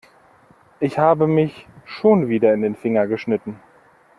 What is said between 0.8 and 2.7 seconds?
habe mich schon wieder in